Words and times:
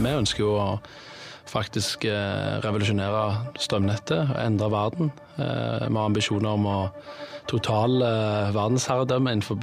vi 0.00 0.16
ønsker 0.22 0.44
jo 0.44 0.56
å 0.58 0.68
faktisk 1.50 2.06
eh, 2.08 2.60
revolusjonere 2.64 3.24
strømnettet 3.58 4.30
og 4.30 4.38
endre 4.38 4.70
verden. 4.72 5.12
Eh, 5.36 5.86
vi 5.86 5.96
har 5.96 6.06
ambisjoner 6.06 6.54
om 6.54 6.68
å 6.70 6.78
total 7.50 7.98
eh, 8.06 8.50
verdensherredømme 8.54 9.34
innenfor 9.34 9.58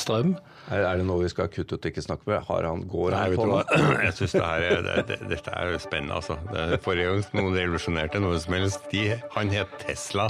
strøm. 0.00 0.36
Er, 0.68 0.98
det 1.00 1.06
noe 1.08 1.22
vi 1.22 1.30
skal 1.32 1.48
kutte 1.48 1.78
ut 1.78 1.86
og 1.86 1.90
ikke 1.90 2.04
snakke 2.04 2.28
med? 2.28 2.42
Har 2.44 2.66
han, 2.68 2.82
går 2.90 3.14
Nei, 3.14 3.22
han 3.22 3.36
på? 3.38 3.60
Jeg 4.04 4.16
synes 4.18 4.34
det 4.36 4.44
her 4.44 4.66
er, 4.66 4.82
det, 4.84 4.96
det, 5.08 5.18
Dette 5.30 5.54
er 5.56 5.72
jo 5.72 5.80
spennende, 5.80 6.18
altså. 6.18 6.36
Det, 6.52 6.82
forrige 6.84 7.14
gang 7.14 7.24
noen 7.38 7.56
revolusjonerte 7.56 8.20
noe 8.20 8.42
som 8.42 8.58
helst, 8.58 8.90
de, 8.92 9.06
han 9.36 9.54
het 9.54 9.78
Tesla. 9.86 10.28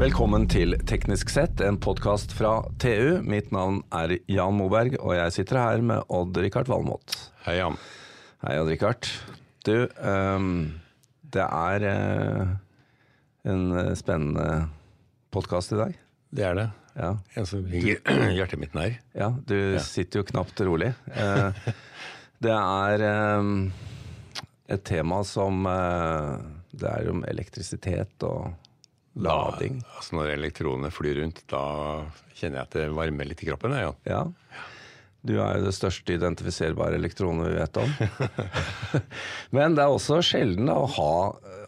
Velkommen 0.00 0.46
til 0.48 0.72
Teknisk 0.88 1.28
sett, 1.28 1.60
en 1.60 1.76
podkast 1.76 2.30
fra 2.32 2.62
TU. 2.80 3.18
Mitt 3.20 3.50
navn 3.52 3.82
er 3.92 4.14
Jan 4.32 4.54
Moberg, 4.56 4.94
og 4.96 5.12
jeg 5.12 5.34
sitter 5.34 5.58
her 5.60 5.82
med 5.84 6.06
Odd-Rikard 6.08 6.70
Valmot. 6.72 7.16
Hei, 7.44 7.58
Jan. 7.58 7.76
Hei, 8.40 8.54
Odd-Rikard. 8.62 9.10
Du, 9.68 9.74
um, 10.00 10.46
det 11.36 11.44
er 11.44 11.84
uh, 11.84 12.54
en 13.52 13.66
eh, 13.76 13.90
spennende 14.00 14.46
podkast 15.36 15.76
i 15.76 15.82
dag. 15.82 16.00
Det 16.32 16.48
er 16.48 16.56
det. 16.56 16.66
Ja, 16.96 17.12
En 17.36 17.50
som 17.52 17.68
ligger 17.68 18.00
hjertet 18.38 18.62
mitt 18.62 18.72
nær. 18.78 18.96
ja 19.12 19.28
du 19.36 19.76
sitter 19.84 20.22
jo 20.22 20.30
knapt 20.32 20.64
rolig. 20.64 20.94
Uh, 21.12 21.52
det 22.48 22.56
er 22.56 23.06
um, 23.36 23.68
et 24.64 24.80
tema 24.80 25.20
som 25.28 25.60
uh, 25.68 26.40
Det 26.72 26.88
er 26.88 27.12
om 27.12 27.20
elektrisitet 27.28 28.24
og 28.24 28.48
lading. 29.26 29.80
Da, 29.82 29.96
altså 30.00 30.16
når 30.18 30.32
elektronene 30.38 30.90
flyr 30.94 31.20
rundt, 31.22 31.42
da 31.50 31.62
kjenner 32.34 32.60
jeg 32.62 32.66
at 32.68 32.76
det 32.78 32.88
varmer 32.96 33.28
litt 33.28 33.42
i 33.44 33.48
kroppen. 33.50 33.72
jeg, 33.76 33.94
Jan. 34.08 34.34
Ja. 34.44 34.66
Du 35.22 35.34
er 35.36 35.58
jo 35.58 35.66
det 35.66 35.74
største 35.76 36.14
identifiserbare 36.16 36.96
elektronet 36.96 37.50
vi 37.50 37.58
vet 37.58 37.76
om. 37.76 37.90
Men 39.56 39.74
det 39.76 39.82
er 39.84 39.92
også 39.92 40.20
sjelden 40.24 40.70
å 40.72 40.86
ha, 40.96 41.12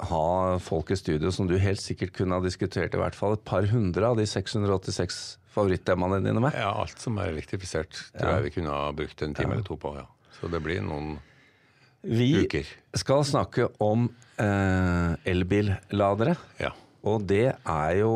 ha 0.08 0.22
folk 0.64 0.90
i 0.94 0.96
studio 0.96 1.28
som 1.34 1.50
du 1.50 1.58
helt 1.60 1.82
sikkert 1.82 2.14
kunne 2.16 2.38
ha 2.38 2.44
diskutert 2.44 2.94
i 2.96 3.00
hvert 3.02 3.18
fall 3.18 3.36
et 3.36 3.44
par 3.44 3.66
hundre 3.68 4.08
av 4.08 4.16
de 4.16 4.24
686 4.28 5.18
favorittemaene 5.52 6.22
dine 6.24 6.40
med. 6.40 6.56
Ja, 6.56 6.70
alt 6.80 6.96
som 7.02 7.18
er 7.20 7.28
elektrifisert, 7.34 7.92
tror 8.16 8.30
Ja. 8.30 8.38
jeg 8.38 8.46
vi 8.48 8.54
kunne 8.56 8.72
ha 8.72 8.86
brukt 8.96 9.20
en 9.22 9.34
time 9.36 9.52
eller 9.58 9.68
to 9.68 9.76
på. 9.76 9.92
ja. 10.00 10.06
Så 10.40 10.48
det 10.50 10.62
blir 10.64 10.80
noen 10.80 11.18
Vi 12.02 12.30
uker. 12.46 12.64
skal 12.98 13.20
snakke 13.28 13.68
om 13.84 14.08
eh, 14.40 15.12
elbilladere. 15.28 16.38
Ja. 16.58 16.72
Og 17.02 17.24
det 17.26 17.48
er 17.50 17.92
jo 17.98 18.12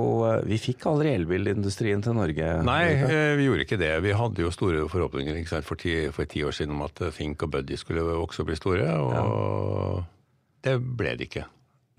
Vi 0.46 0.58
fikk 0.62 0.84
aldri 0.86 1.10
elbilindustrien 1.16 2.04
til 2.04 2.14
Norge. 2.14 2.50
Nei, 2.66 2.82
eh, 3.02 3.32
vi 3.38 3.48
gjorde 3.48 3.66
ikke 3.66 3.80
det. 3.80 3.90
Vi 4.04 4.14
hadde 4.14 4.44
jo 4.44 4.52
store 4.54 4.84
forhåpninger 4.92 5.40
for, 5.66 5.74
ti, 5.80 5.96
for 6.14 6.30
ti 6.30 6.44
år 6.46 6.54
siden 6.54 6.76
om 6.76 6.84
at 6.86 7.02
Think 7.16 7.42
og 7.42 7.50
Buddy 7.56 7.78
skulle 7.80 8.04
også 8.14 8.46
bli 8.46 8.58
store, 8.58 8.86
og 9.02 10.04
det 10.62 10.78
ble 10.82 11.16
det 11.18 11.30
ikke. 11.30 11.46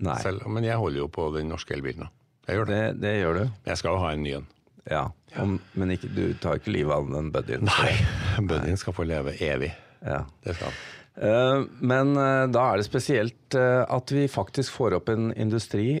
Nei. 0.04 0.16
Selv, 0.22 0.46
men 0.48 0.64
jeg 0.64 0.78
holder 0.78 1.02
jo 1.02 1.08
på 1.12 1.28
den 1.34 1.50
norske 1.50 1.74
elbilen. 1.74 2.08
Jeg 2.48 2.60
gjør 2.60 2.70
det. 2.70 2.78
Det, 2.78 3.00
det 3.02 3.14
gjør 3.18 3.38
du. 3.40 3.44
Jeg 3.66 3.80
skal 3.80 3.96
jo 3.96 4.02
ha 4.04 4.12
en 4.14 4.22
ny 4.24 4.36
en. 4.38 4.46
Ja. 4.88 5.02
Om, 5.36 5.58
men 5.76 5.92
ikke, 5.92 6.08
du 6.14 6.22
tar 6.40 6.60
ikke 6.60 6.72
livet 6.72 6.94
av 6.94 7.10
den 7.12 7.32
buddyen? 7.34 7.68
Nei, 7.68 7.92
Buddyen 8.48 8.78
skal 8.80 8.96
få 8.96 9.04
leve 9.08 9.34
evig. 9.44 9.74
Ja. 10.00 10.22
Det 10.44 10.54
skal 10.56 10.70
han. 10.70 10.78
Eh, 11.18 11.60
Men 11.80 12.16
eh, 12.16 12.46
da 12.52 12.64
er 12.70 12.80
det 12.80 12.88
spesielt 12.88 13.58
eh, 13.58 13.82
at 13.82 14.14
vi 14.14 14.26
faktisk 14.30 14.76
får 14.76 14.98
opp 15.00 15.12
en 15.12 15.30
industri 15.34 16.00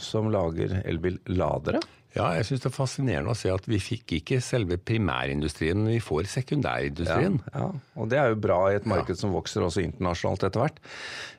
som 0.00 0.28
lager 0.32 0.80
elbilladere. 0.84 1.80
Ja, 2.14 2.32
jeg 2.34 2.46
syns 2.46 2.62
det 2.64 2.68
er 2.70 2.74
fascinerende 2.74 3.32
å 3.32 3.38
se 3.38 3.50
at 3.54 3.66
vi 3.70 3.78
fikk 3.82 4.16
ikke 4.16 4.40
selve 4.42 4.80
primærindustrien, 4.82 5.78
men 5.78 5.94
vi 5.94 6.02
får 6.02 6.26
sekundærindustrien. 6.32 7.36
Ja, 7.54 7.68
og 7.94 8.10
det 8.10 8.18
er 8.18 8.32
jo 8.32 8.40
bra 8.42 8.58
i 8.66 8.78
et 8.80 8.88
marked 8.90 9.18
som 9.18 9.34
vokser 9.34 9.62
også 9.62 9.84
internasjonalt 9.84 10.48
etter 10.48 10.64
hvert. 10.64 10.80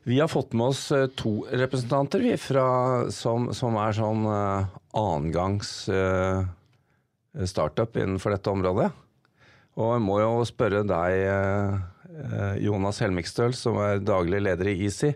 Vi 0.07 0.22
har 0.22 0.31
fått 0.31 0.56
med 0.56 0.72
oss 0.72 0.85
to 1.19 1.34
representanter 1.51 2.23
vi, 2.23 2.38
fra, 2.40 2.66
som, 3.11 3.51
som 3.56 3.75
er 3.84 4.00
sånn 4.00 4.23
uh, 4.23 4.72
annengangs 4.95 5.73
uh, 5.91 6.47
startup 7.44 8.00
innenfor 8.00 8.38
dette 8.38 8.56
området. 8.56 8.91
Og 9.79 9.94
jeg 9.95 10.03
må 10.03 10.17
jo 10.19 10.31
spørre 10.47 10.81
deg, 10.84 11.17
eh, 11.31 11.75
Jonas 12.61 12.99
Helmikstøl, 13.03 13.53
som 13.57 13.77
er 13.81 14.01
daglig 14.03 14.41
leder 14.44 14.72
i 14.72 14.77
Easy. 14.85 15.13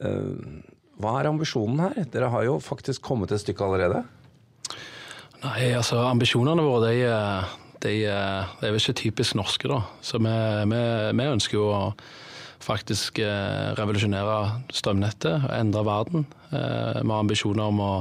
Eh, 0.00 0.34
Hva 1.00 1.18
er 1.20 1.28
ambisjonen 1.28 1.82
her? 1.84 2.06
Dere 2.12 2.30
har 2.32 2.46
jo 2.46 2.58
faktisk 2.64 3.02
kommet 3.04 3.32
et 3.32 3.42
stykke 3.42 3.64
allerede. 3.66 4.04
Nei, 5.42 5.72
altså 5.76 5.98
ambisjonene 6.08 6.64
våre 6.64 6.88
de, 6.94 7.10
de, 7.84 7.90
de 8.00 8.06
er 8.08 8.70
vel 8.72 8.80
ikke 8.80 8.96
typisk 9.02 9.36
norske, 9.36 9.68
da. 9.68 9.82
Så 10.00 10.18
vi, 10.24 10.32
vi, 10.72 10.80
vi 11.20 11.26
ønsker 11.34 11.58
jo 11.58 11.66
å 11.74 11.82
faktisk 12.66 13.20
eh, 13.22 13.74
revolusjonere 13.78 14.38
strømnettet 14.74 15.44
og 15.44 15.52
endre 15.54 15.84
verden. 15.86 16.24
Eh, 16.50 16.96
Vi 17.02 17.10
har 17.12 17.20
ambisjoner 17.20 17.68
om 17.68 17.82
å 17.84 17.92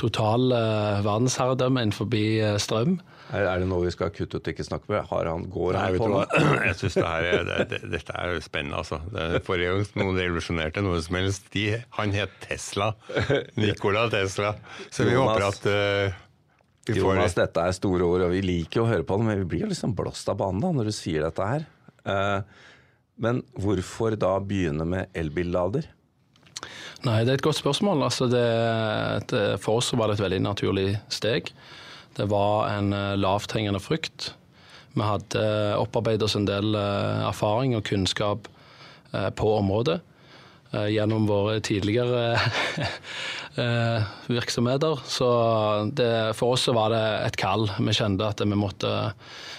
totale 0.00 0.56
eh, 0.56 1.02
verdensherredømme 1.04 1.84
innenfor 1.84 2.08
eh, 2.16 2.56
strøm. 2.58 2.96
Er, 3.32 3.46
er 3.48 3.62
det 3.62 3.68
noe 3.70 3.86
vi 3.86 3.92
skal 3.94 4.10
kutte 4.12 4.36
ut 4.36 4.44
og 4.44 4.50
ikke 4.52 4.66
snakke 4.66 4.90
med? 4.92 5.06
Har 5.08 5.28
han, 5.30 5.46
går 5.52 5.76
Nei, 5.76 5.84
han 5.84 6.00
på 6.00 6.08
du? 6.10 6.16
Jeg 6.68 6.78
synes 6.80 6.96
det 6.98 7.04
her 7.06 7.28
er, 7.28 7.46
det, 7.48 7.60
det, 7.70 7.80
dette 7.94 8.16
er 8.18 8.34
jo 8.34 8.42
spennende, 8.44 8.80
altså. 8.82 8.98
Det, 9.14 9.28
forrige 9.46 9.70
gang 9.72 10.02
noen 10.02 10.20
revolusjonerte 10.20 10.84
noe 10.84 10.98
som 11.04 11.16
helst, 11.16 11.48
de, 11.54 11.64
han 11.96 12.12
het 12.16 12.34
Tesla. 12.44 12.90
Nikola 13.60 14.04
Tesla. 14.12 14.52
Så 14.90 15.08
vi 15.08 15.16
Jonas. 15.16 15.32
håper 15.32 15.46
at 15.48 15.70
uh, 15.70 16.20
vi 16.90 16.98
får 16.98 17.16
Jonas, 17.16 17.38
dette 17.38 17.64
er 17.64 17.78
store 17.78 18.10
ord, 18.10 18.26
og 18.26 18.34
vi 18.34 18.44
liker 18.44 18.84
å 18.84 18.90
høre 18.90 19.06
på 19.08 19.16
det, 19.16 19.28
men 19.30 19.40
vi 19.44 19.48
blir 19.54 19.64
jo 19.64 19.72
liksom 19.72 19.96
blåst 19.96 20.28
av 20.28 20.40
banen 20.42 20.60
da, 20.64 20.74
når 20.76 20.90
du 20.90 20.94
sier 20.96 21.24
dette 21.24 21.48
her. 21.48 21.66
Uh, 22.04 22.68
men 23.22 23.42
hvorfor 23.56 24.16
da 24.18 24.36
begynne 24.42 24.84
med 24.88 25.16
elbillader? 25.16 25.88
Nei, 27.02 27.22
det 27.26 27.32
er 27.32 27.38
et 27.40 27.44
godt 27.44 27.58
spørsmål. 27.58 28.04
Altså 28.06 28.28
det, 28.30 28.44
det, 29.32 29.42
for 29.62 29.80
oss 29.80 29.90
var 29.98 30.10
det 30.10 30.18
et 30.18 30.24
veldig 30.26 30.42
naturlig 30.44 30.88
steg. 31.12 31.50
Det 32.16 32.28
var 32.28 32.68
en 32.68 32.92
eh, 32.92 33.16
lavthengende 33.16 33.80
frykt. 33.80 34.32
Vi 34.92 35.04
hadde 35.04 35.42
opparbeidet 35.80 36.26
oss 36.26 36.36
en 36.36 36.48
del 36.48 36.76
eh, 36.76 37.28
erfaring 37.28 37.76
og 37.78 37.86
kunnskap 37.88 38.50
eh, 39.12 39.30
på 39.36 39.58
området 39.58 40.02
gjennom 40.88 41.26
våre 41.28 41.58
tidligere 41.60 42.30
virksomheter. 44.32 45.02
Så 45.04 45.26
det, 45.92 46.06
for 46.38 46.54
oss 46.54 46.64
var 46.72 46.88
det 46.94 47.00
et 47.26 47.36
kall. 47.36 47.66
Vi 47.76 47.92
kjente 47.92 48.24
at 48.24 48.40
vi 48.40 48.56
måtte, 48.56 48.92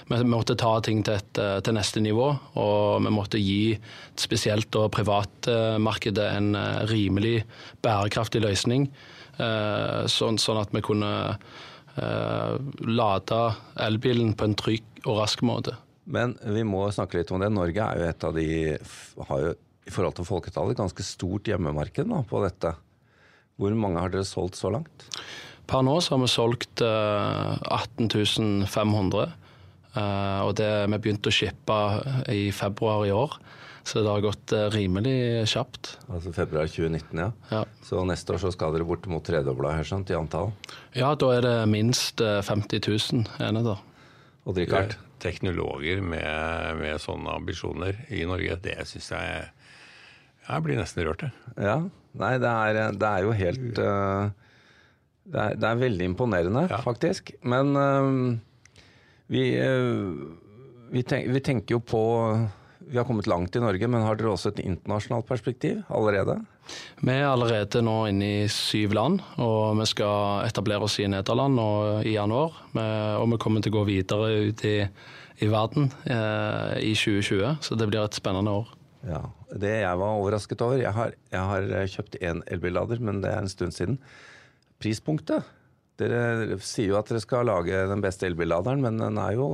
vi 0.10 0.18
måtte 0.26 0.56
ta 0.58 0.72
ting 0.82 1.04
til, 1.06 1.22
et, 1.22 1.38
til 1.38 1.78
neste 1.78 2.02
nivå. 2.02 2.32
Og 2.58 3.06
vi 3.06 3.12
måtte 3.14 3.38
gi 3.38 3.76
spesielt 4.18 4.74
privatmarkedet 4.74 6.26
en 6.32 6.58
rimelig 6.90 7.44
bærekraftig 7.86 8.42
løsning. 8.42 8.90
Sånn, 9.38 10.42
sånn 10.42 10.64
at 10.64 10.74
vi 10.74 10.82
kunne 10.82 11.14
lade 11.94 13.40
elbilen 13.86 14.32
på 14.34 14.48
en 14.48 14.56
trygg 14.58 15.04
og 15.04 15.20
rask 15.20 15.44
måte. 15.46 15.76
Men 16.04 16.34
vi 16.42 16.64
må 16.68 16.84
snakke 16.92 17.20
litt 17.20 17.32
om 17.32 17.44
det. 17.44 17.52
Norge 17.54 17.86
er 17.86 18.00
jo 18.00 18.08
et 18.10 18.26
av 18.28 18.34
de 18.36 18.48
har 19.30 19.44
jo 19.44 19.54
i 19.84 19.92
forhold 19.92 20.18
til 20.18 20.28
folketallet 20.28 20.80
ganske 20.80 21.06
stort 21.06 21.48
hjemmemarked 21.50 22.08
nå, 22.08 22.24
på 22.30 22.42
dette. 22.44 22.74
Hvor 23.60 23.76
mange 23.78 24.02
har 24.02 24.14
dere 24.14 24.28
solgt 24.28 24.58
så 24.60 24.72
langt? 24.74 25.08
Per 25.70 25.84
nå 25.86 25.96
så 26.04 26.16
har 26.16 26.24
vi 26.24 26.32
solgt 26.32 26.84
eh, 26.84 27.54
18 27.72 28.66
500. 28.68 29.32
eh, 29.96 30.40
og 30.46 30.56
det, 30.60 30.70
vi 30.94 31.00
begynte 31.06 31.30
å 31.32 31.36
shippe 31.36 31.78
i 32.34 32.48
februar 32.56 33.06
i 33.08 33.12
år, 33.16 33.38
så 33.84 34.00
det 34.00 34.12
har 34.14 34.22
gått 34.24 34.54
eh, 34.56 34.70
rimelig 34.72 35.16
kjapt. 35.52 35.94
Altså 36.08 36.32
februar 36.36 36.70
2019, 36.72 37.20
ja. 37.20 37.32
Ja. 37.52 37.64
Så 37.84 38.04
neste 38.08 38.36
år 38.36 38.40
så 38.46 38.52
skal 38.56 38.76
dere 38.76 38.88
bortimot 38.88 39.26
tredobla 39.28 39.74
her, 39.78 39.88
sant, 39.88 40.10
i 40.14 40.16
antall. 40.18 40.54
ja, 40.96 41.14
da 41.20 41.32
er 41.36 41.42
det 41.48 41.56
minst 41.72 42.22
eh, 42.24 42.40
50 42.48 42.80
000 42.88 43.26
enheter. 43.44 43.82
Og 44.44 44.58
Richard, 44.60 44.98
teknologer 45.24 46.02
med, 46.04 46.80
med 46.82 47.00
sånne 47.00 47.32
ambisjoner 47.38 48.02
i 48.12 48.26
Norge, 48.28 48.58
det 48.66 48.74
syns 48.90 49.12
jeg 49.14 49.44
Jeg 50.50 50.64
blir 50.66 50.76
nesten 50.76 51.06
rørt, 51.08 51.22
jeg. 51.24 51.32
Ja. 51.64 51.78
Nei, 52.20 52.34
det 52.44 52.50
er, 52.52 52.80
det 53.00 53.08
er 53.08 53.24
jo 53.24 53.32
helt 53.32 53.80
uh, 53.80 54.28
det, 55.24 55.40
er, 55.40 55.56
det 55.56 55.70
er 55.70 55.80
veldig 55.80 56.10
imponerende, 56.12 56.66
Ja. 56.70 56.82
faktisk. 56.84 57.32
Men 57.48 57.72
eh, 57.80 58.10
vi, 59.32 59.44
eh, 59.60 60.12
vi, 60.92 61.04
tenk, 61.04 61.30
vi 61.32 61.42
tenker 61.44 61.78
jo 61.78 61.80
på 61.80 62.04
Vi 62.84 62.98
har 62.98 63.06
kommet 63.08 63.28
langt 63.32 63.56
i 63.56 63.62
Norge, 63.64 63.88
men 63.88 64.04
har 64.04 64.18
dere 64.20 64.34
også 64.34 64.52
et 64.52 64.60
internasjonalt 64.66 65.26
perspektiv 65.26 65.80
allerede? 65.88 66.36
Vi 67.00 67.14
er 67.14 67.30
allerede 67.30 67.82
nå 67.84 67.96
inne 68.12 68.28
i 68.44 68.50
syv 68.52 68.94
land, 68.94 69.22
og 69.40 69.80
vi 69.80 69.88
skal 69.88 70.44
etablere 70.44 70.84
oss 70.84 71.00
i 71.00 71.08
Nederland 71.08 71.62
i 72.04 72.18
januar. 72.18 72.60
Og 72.76 73.26
vi 73.32 73.40
kommer 73.40 73.64
til 73.64 73.72
å 73.72 73.78
gå 73.80 73.86
videre 73.88 74.30
ut 74.52 74.66
i, 74.68 74.76
i 75.44 75.50
verden 75.52 75.90
eh, 76.06 76.76
i 76.84 76.94
2020, 76.96 77.58
så 77.64 77.80
det 77.80 77.88
blir 77.90 78.04
et 78.04 78.20
spennende 78.20 78.54
år. 78.62 78.70
Ja, 79.08 79.24
Det 79.52 79.74
jeg 79.82 80.00
var 80.00 80.20
overrasket 80.20 80.62
over 80.64 80.80
Jeg 80.80 80.94
har, 80.96 81.12
jeg 81.32 81.50
har 81.50 81.66
eh, 81.80 81.90
kjøpt 81.92 82.20
én 82.22 82.44
elbillader, 82.48 83.02
men 83.04 83.22
det 83.24 83.32
er 83.32 83.44
en 83.44 83.52
stund 83.52 83.76
siden. 83.76 84.00
Prispunktet 84.80 85.44
Dere 86.02 86.58
sier 86.66 86.94
jo 86.94 86.98
at 86.98 87.10
dere 87.12 87.22
skal 87.22 87.46
lage 87.46 87.84
den 87.90 88.02
beste 88.02 88.26
elbilladeren, 88.26 88.82
men 88.82 88.98
den 89.02 89.20
er 89.22 89.36
jo 89.38 89.48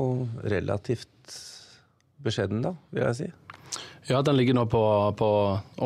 relativt 0.47 1.35
beskjeden, 2.23 2.63
da, 2.63 2.73
vil 2.95 3.05
jeg 3.09 3.17
si. 3.17 3.29
Ja, 4.09 4.21
den 4.25 4.39
ligger 4.39 4.55
nå 4.57 4.65
på, 4.71 4.83
på 5.19 5.31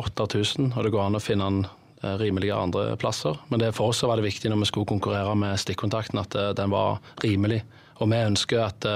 8000, 0.00 0.72
og 0.72 0.86
det 0.86 0.92
går 0.94 1.02
an 1.04 1.18
å 1.18 1.22
finne 1.22 1.48
den 1.50 1.66
eh, 1.66 2.14
rimeligere 2.22 2.62
andre 2.68 2.84
plasser. 3.00 3.36
Men 3.50 3.60
det 3.60 3.74
for 3.76 3.92
oss 3.92 4.04
var 4.06 4.18
det 4.18 4.28
viktig 4.28 4.50
når 4.50 4.62
vi 4.62 4.70
skulle 4.70 4.90
konkurrere 4.94 5.34
med 5.38 5.58
stikkontakten, 5.60 6.22
at 6.22 6.38
eh, 6.38 6.52
den 6.56 6.72
var 6.72 7.02
rimelig. 7.26 7.60
Og 7.98 8.10
vi 8.10 8.22
ønsker 8.30 8.64
at 8.64 8.86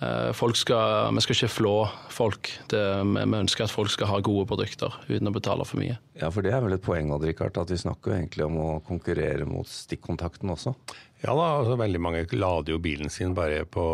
skal, 0.00 1.14
vi 1.14 1.20
skal 1.20 1.36
ikke 1.36 1.52
flå 1.52 1.74
folk. 2.08 2.48
Det, 2.72 2.80
vi 3.04 3.36
ønsker 3.36 3.66
at 3.66 3.72
folk 3.72 3.90
skal 3.92 4.08
ha 4.08 4.20
gode 4.24 4.46
produkter 4.48 4.94
uten 5.10 5.28
å 5.28 5.34
betale 5.34 5.66
for 5.68 5.80
mye. 5.82 5.98
Ja, 6.16 6.30
for 6.32 6.42
det 6.42 6.54
er 6.56 6.64
vel 6.64 6.76
et 6.76 6.84
poeng 6.84 7.12
Odd 7.12 7.26
Rikard, 7.28 7.58
at 7.60 7.70
vi 7.70 7.76
snakker 7.80 8.12
jo 8.12 8.16
egentlig 8.16 8.46
om 8.46 8.56
å 8.60 8.70
konkurrere 8.86 9.44
mot 9.48 9.68
stikkontakten 9.68 10.50
også? 10.52 10.72
Ja 11.20 11.34
da, 11.36 11.50
altså 11.60 11.76
veldig 11.76 12.00
mange 12.00 12.24
lader 12.32 12.72
jo 12.72 12.80
bilen 12.80 13.12
sin 13.12 13.36
bare 13.36 13.66
på 13.68 13.84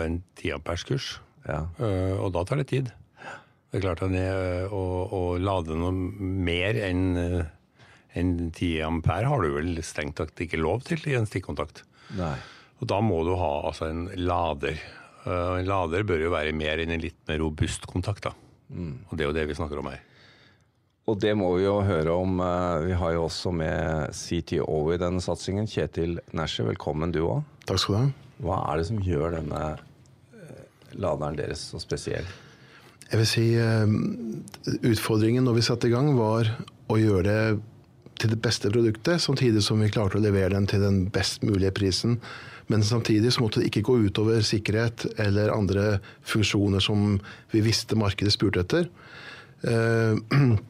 en 0.00 0.22
tiamperskurs. 0.40 1.18
Ja. 1.44 1.66
Uh, 1.76 2.16
og 2.22 2.32
da 2.32 2.46
tar 2.48 2.62
det 2.62 2.70
tid. 2.72 2.92
Det 3.72 3.80
er 3.80 3.84
klart 3.86 4.02
at 4.04 4.12
det, 4.12 4.28
å, 4.72 4.82
å, 5.08 5.20
lade 5.40 5.76
noe 5.80 5.92
mer 5.92 6.76
enn 6.76 7.04
en 8.12 8.32
10 8.52 8.82
ampere 8.84 9.30
har 9.30 9.40
du 9.40 9.54
vel 9.54 9.78
strengt 9.84 10.18
tatt 10.20 10.42
ikke 10.44 10.60
lov 10.60 10.82
til 10.84 11.00
i 11.08 11.16
en 11.16 11.28
stikkontakt. 11.28 11.80
Nei. 12.18 12.34
Og 12.82 12.88
da 12.90 12.98
må 13.00 13.22
du 13.24 13.32
ha 13.40 13.52
altså, 13.70 13.88
en 13.88 14.10
lader. 14.20 14.76
Uh, 15.22 15.58
en 15.60 15.68
lader 15.68 16.06
bør 16.06 16.24
jo 16.24 16.32
være 16.34 16.54
mer 16.56 16.82
enn 16.82 16.96
en 16.96 17.02
litt 17.02 17.18
mer 17.28 17.38
robust 17.42 17.86
kontakt. 17.90 18.26
da. 18.26 18.34
Mm. 18.72 18.96
Og 19.08 19.16
det 19.16 19.24
er 19.24 19.30
jo 19.30 19.36
det 19.36 19.46
vi 19.50 19.58
snakker 19.58 19.82
om 19.82 19.90
her. 19.92 20.02
Og 21.10 21.18
det 21.18 21.32
må 21.34 21.48
vi 21.56 21.64
jo 21.64 21.80
høre 21.82 22.14
om. 22.14 22.38
Eh, 22.38 22.84
vi 22.86 22.98
har 22.98 23.14
jo 23.16 23.24
også 23.26 23.50
med 23.54 24.12
CTO 24.14 24.78
i 24.94 25.00
denne 25.02 25.22
satsingen. 25.22 25.66
Kjetil 25.66 26.20
Nesje, 26.36 26.66
velkommen 26.68 27.14
du 27.14 27.24
òg. 27.24 27.42
Takk 27.66 27.82
skal 27.82 27.94
du 27.94 27.98
ha. 27.98 28.04
Hva 28.42 28.58
er 28.70 28.78
det 28.78 28.86
som 28.90 29.02
gjør 29.02 29.34
denne 29.38 29.62
eh, 30.38 30.62
laderen 31.02 31.38
deres 31.38 31.64
så 31.72 31.82
spesiell? 31.82 32.28
Jeg 33.08 33.18
vil 33.18 33.28
si 33.28 33.46
eh, 33.58 33.96
Utfordringen 34.92 35.44
når 35.46 35.58
vi 35.58 35.66
satte 35.66 35.90
i 35.90 35.94
gang, 35.94 36.14
var 36.18 36.54
å 36.86 37.00
gjøre 37.00 37.26
det 37.26 37.42
til 38.20 38.32
det 38.32 38.40
beste 38.44 38.70
produktet, 38.70 39.22
samtidig 39.22 39.62
som 39.64 39.80
vi 39.82 39.90
klarte 39.92 40.18
å 40.18 40.24
levere 40.24 40.54
den 40.54 40.66
til 40.70 40.82
den 40.84 41.04
best 41.12 41.44
mulige 41.46 41.72
prisen. 41.74 42.18
Men 42.70 42.84
samtidig 42.86 43.32
så 43.34 43.42
måtte 43.42 43.60
det 43.60 43.70
ikke 43.70 43.84
gå 43.88 43.96
utover 44.06 44.44
sikkerhet 44.46 45.06
eller 45.20 45.52
andre 45.54 45.86
funksjoner 46.28 46.80
som 46.84 47.16
vi 47.52 47.62
visste 47.64 47.98
markedet 47.98 48.34
spurte 48.36 48.62
etter. 48.62 48.86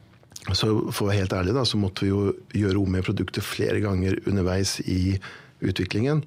Så 0.51 0.67
for 0.91 1.05
å 1.05 1.07
være 1.07 1.21
helt 1.21 1.33
ærlig 1.37 1.53
da, 1.55 1.61
så 1.63 1.79
måtte 1.79 2.03
vi 2.03 2.09
jo 2.09 2.33
gjøre 2.51 2.81
om 2.81 2.89
med 2.91 3.05
produktet 3.07 3.45
flere 3.47 3.79
ganger 3.79 4.17
underveis 4.27 4.75
i 4.83 5.15
utviklingen. 5.63 6.19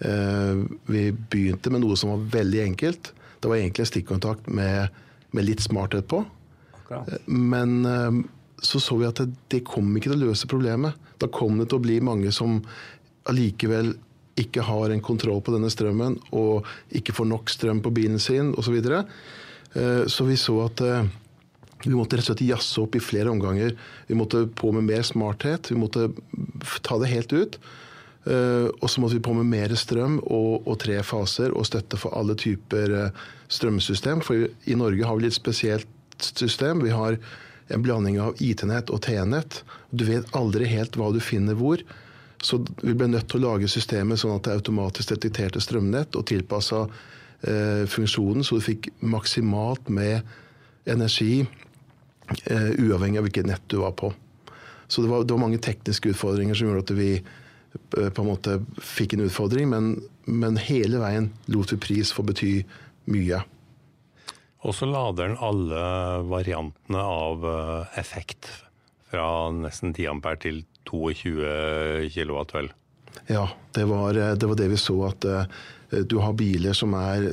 Eh, 0.00 0.62
vi 0.88 1.10
begynte 1.12 1.72
med 1.72 1.84
noe 1.84 1.98
som 2.00 2.14
var 2.14 2.24
veldig 2.38 2.62
enkelt. 2.70 3.12
Det 3.40 3.50
var 3.50 3.60
egentlig 3.60 3.84
en 3.84 3.90
stikkontakt 3.90 4.48
med, 4.48 4.88
med 5.36 5.44
litt 5.44 5.60
smarthet 5.60 6.08
på. 6.08 6.22
Akkurat. 6.78 7.12
Eh, 7.12 7.26
men 7.28 7.76
eh, 7.84 8.22
så 8.62 8.80
så 8.82 8.96
vi 9.00 9.08
at 9.08 9.20
det, 9.20 9.30
det 9.52 9.64
kom 9.68 9.90
ikke 9.96 10.12
til 10.12 10.18
å 10.18 10.30
løse 10.30 10.48
problemet. 10.50 10.96
Da 11.20 11.28
kom 11.32 11.58
det 11.60 11.70
til 11.70 11.80
å 11.80 11.84
bli 11.84 11.98
mange 12.04 12.32
som 12.34 12.60
allikevel 13.30 13.94
ikke 14.40 14.64
har 14.64 14.92
en 14.92 15.02
kontroll 15.04 15.42
på 15.44 15.52
denne 15.52 15.68
strømmen 15.72 16.16
og 16.36 16.68
ikke 16.96 17.14
får 17.16 17.28
nok 17.28 17.50
strøm 17.52 17.82
på 17.84 17.92
bilen 17.96 18.20
sin 18.22 18.54
osv. 18.54 18.70
Så, 18.70 18.74
videre. 18.76 19.02
så 20.08 20.24
vi 20.24 20.36
så 20.38 20.54
at 20.64 20.80
vi 21.84 21.96
måtte 21.96 22.18
rett 22.18 22.26
og 22.26 22.34
slett 22.34 22.44
jazze 22.44 22.80
opp 22.82 22.96
i 22.96 23.02
flere 23.02 23.32
omganger. 23.32 23.72
Vi 24.08 24.16
måtte 24.18 24.44
på 24.46 24.72
med 24.76 24.84
mer 24.88 25.04
smarthet. 25.06 25.70
Vi 25.72 25.78
måtte 25.80 26.10
ta 26.84 26.98
det 27.00 27.12
helt 27.12 27.32
ut. 27.32 27.60
Uh, 28.28 28.68
og 28.82 28.90
så 28.92 29.00
måtte 29.00 29.16
vi 29.16 29.24
på 29.24 29.32
med 29.32 29.48
mer 29.48 29.72
strøm 29.80 30.18
og, 30.20 30.66
og, 30.66 30.74
tre 30.82 30.98
faser 31.06 31.54
og 31.56 31.64
støtte 31.64 31.96
for 31.96 32.12
alle 32.18 32.36
typer 32.36 33.14
strømsystem. 33.48 34.20
For 34.24 34.44
i 34.44 34.76
Norge 34.76 35.08
har 35.08 35.16
vi 35.16 35.28
litt 35.28 35.38
spesielt 35.38 35.88
system. 36.20 36.84
Vi 36.84 36.92
har 36.92 37.16
en 37.70 37.82
blanding 37.82 38.20
av 38.22 38.38
IT-nett 38.42 38.90
og 38.90 39.02
T-nett. 39.06 39.62
Du 39.90 40.04
vet 40.08 40.30
aldri 40.36 40.68
helt 40.70 40.96
hva 40.98 41.10
du 41.14 41.20
finner 41.22 41.58
hvor. 41.58 41.82
Så 42.42 42.60
vi 42.80 42.94
ble 42.96 43.10
nødt 43.10 43.28
til 43.30 43.42
å 43.42 43.52
lage 43.52 43.68
systemet 43.68 44.20
sånn 44.20 44.36
at 44.36 44.46
det 44.46 44.56
automatisk 44.56 45.12
detekterte 45.12 45.60
strømnett 45.60 46.16
og 46.16 46.26
tilpassa 46.30 46.86
eh, 46.86 47.84
funksjonen, 47.90 48.44
så 48.46 48.56
du 48.56 48.64
fikk 48.64 48.88
maksimalt 49.04 49.90
med 49.92 50.24
energi 50.88 51.42
eh, 51.44 52.70
uavhengig 52.80 53.20
av 53.20 53.28
hvilket 53.28 53.50
nett 53.50 53.68
du 53.68 53.80
var 53.82 53.92
på. 53.98 54.12
Så 54.90 55.04
det 55.04 55.12
var, 55.12 55.24
det 55.24 55.36
var, 55.36 55.44
mange 55.44 55.60
tekniske 55.62 56.14
utfordringer 56.14 56.56
som 56.56 56.66
gjorde 56.66 56.82
at 56.88 56.96
vi 56.98 57.10
uh, 57.20 58.08
på 58.10 58.24
en 58.24 58.26
måte 58.26 58.56
fikk 58.82 59.14
en 59.14 59.22
utfordring, 59.28 59.68
men, 59.70 59.92
men 60.26 60.58
hele 60.58 60.98
veien 60.98 61.28
lot 61.46 61.70
vi 61.70 61.78
pris 61.78 62.10
få 62.10 62.24
bety 62.26 62.56
mye. 63.12 63.38
Og 64.60 64.76
så 64.76 64.88
lader 64.88 65.30
den 65.30 65.38
alle 65.40 65.84
variantene 66.28 67.00
av 67.00 67.46
uh, 67.46 67.98
effekt 68.00 68.50
fra 69.10 69.24
nesten 69.54 69.94
10 69.94 70.10
ampere 70.12 70.40
til 70.42 70.60
22 70.90 72.10
kW. 72.12 72.68
Ja, 73.30 73.46
det 73.74 73.86
var, 73.90 74.14
det 74.14 74.46
var, 74.46 74.58
det 74.58 74.68
vi 74.70 74.78
så. 74.78 74.96
At 75.08 75.26
du 76.06 76.16
har 76.22 76.36
biler 76.38 76.76
som 76.76 76.94
er 76.94 77.26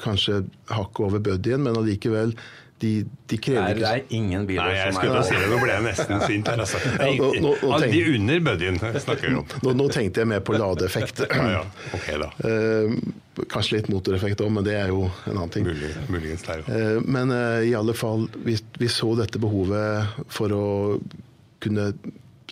kanskje 0.00 0.42
hakket 0.72 1.04
over 1.04 1.22
buddyen, 1.24 1.64
men 1.64 1.76
allikevel 1.76 2.32
de, 2.80 2.90
de 3.30 3.38
krever 3.42 3.78
ikke 3.78 3.82
Det 3.82 3.90
er 3.90 4.16
ingen 4.18 4.44
biler 4.48 4.68
Nei, 4.68 4.74
jeg 4.76 4.94
som 4.94 5.06
er 5.08 5.24
si 5.26 5.38
det. 5.38 5.46
Nå 5.50 5.60
ble 5.62 5.72
jeg 5.72 5.84
nesten 5.86 6.20
sint 6.24 6.50
her, 6.50 6.62
altså. 6.64 6.80
Ja, 6.84 7.08
nå, 7.18 7.30
nå, 7.42 7.54
nå 7.62 7.80
de 7.82 8.02
under 8.14 8.44
buddyen 8.48 8.78
snakker 8.78 9.24
vi 9.24 9.38
om. 9.40 9.48
Nå, 9.64 9.74
nå, 9.80 9.88
tenkte 9.94 10.22
jeg 10.22 10.30
mer 10.30 10.44
på 10.46 10.54
ladeeffekt. 10.58 11.24
ja, 11.26 11.48
ja. 11.56 11.64
Okay, 11.98 12.20
da. 12.22 12.30
Uh, 12.44 13.42
kanskje 13.50 13.78
litt 13.78 13.90
motoreffekt 13.92 14.42
òg, 14.44 14.52
men 14.54 14.66
det 14.66 14.76
er 14.78 14.92
jo 14.94 15.08
en 15.08 15.34
annen 15.34 15.54
ting. 15.54 15.66
Mulig, 15.66 15.90
muligens 16.12 16.46
der, 16.46 16.62
uh, 16.68 17.00
men 17.02 17.34
uh, 17.34 17.58
i 17.66 17.74
alle 17.78 17.96
fall, 17.98 18.28
vi, 18.46 18.58
vi, 18.78 18.90
så 18.92 19.12
dette 19.18 19.42
behovet 19.42 20.22
for 20.32 20.54
å 20.54 20.68
kunne 21.62 21.90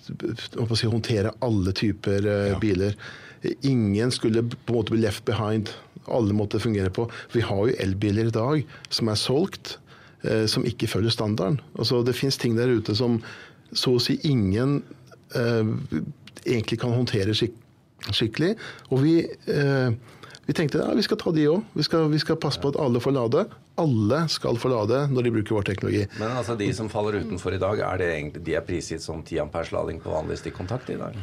å 0.07 0.67
si, 0.79 0.87
håndtere 0.87 1.33
alle 1.43 1.73
typer 1.75 2.27
ja. 2.27 2.59
biler. 2.63 2.95
Ingen 3.67 4.13
skulle 4.15 4.43
på 4.43 4.73
en 4.73 4.79
måte 4.79 4.95
bli 4.95 5.03
left 5.03 5.25
behind. 5.27 5.71
Alle 6.07 6.35
måtte 6.35 6.61
fungere 6.63 6.91
på. 6.91 7.09
Vi 7.33 7.43
har 7.43 7.67
jo 7.67 7.75
elbiler 7.83 8.31
i 8.31 8.35
dag 8.35 8.79
som 8.89 9.11
er 9.11 9.19
solgt 9.19 9.75
eh, 9.75 9.86
som 10.51 10.65
ikke 10.67 10.89
følger 10.91 11.15
standarden. 11.15 11.61
Altså, 11.79 12.03
det 12.03 12.17
fins 12.19 12.39
ting 12.41 12.57
der 12.59 12.73
ute 12.73 12.97
som 12.99 13.21
så 13.73 13.97
å 13.97 14.03
si 14.03 14.17
ingen 14.29 14.81
eh, 15.35 15.71
egentlig 16.47 16.81
kan 16.83 16.95
håndtere 16.95 17.35
skik 17.37 17.55
skikkelig. 18.15 18.55
Og 18.93 19.03
vi, 19.03 19.15
eh, 19.51 19.91
vi 20.47 20.55
tenkte 20.55 20.83
ja, 20.83 20.95
vi 20.95 21.03
skal 21.03 21.19
ta 21.21 21.33
de 21.35 21.47
òg. 21.51 21.63
Vi, 21.75 21.87
vi, 22.13 22.21
skal 22.23 22.39
passe 22.41 22.61
på 22.63 22.73
at 22.73 22.81
alle 22.81 23.01
får 23.03 23.15
lade. 23.17 23.47
Alle 23.81 24.23
skal 24.33 24.59
få 24.61 24.71
lade 24.73 25.03
når 25.13 25.27
de 25.27 25.35
bruker 25.39 25.59
vår 25.59 25.69
teknologi. 25.71 26.05
Men 26.21 26.37
altså 26.37 26.57
de 26.57 26.69
som 26.77 26.91
faller 26.93 27.21
utenfor 27.25 27.57
i 27.57 27.63
dag, 27.63 27.83
er 27.89 28.03
det 28.03 28.11
egentlig, 28.15 28.45
de 28.47 28.57
er 28.57 28.67
prisgitt 28.67 29.05
som 29.05 29.25
10 29.25 29.47
ampers 29.47 29.73
lading 29.75 30.01
på 30.05 30.13
vanlig 30.13 30.39
stikkontakt 30.43 30.93
i 30.95 31.01
dag? 31.01 31.17